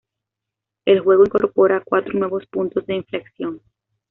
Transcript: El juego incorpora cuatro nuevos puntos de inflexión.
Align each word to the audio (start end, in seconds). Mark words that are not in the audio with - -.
El 0.83 1.01
juego 1.01 1.25
incorpora 1.25 1.83
cuatro 1.85 2.17
nuevos 2.17 2.47
puntos 2.47 2.87
de 2.87 2.95
inflexión. 2.95 3.61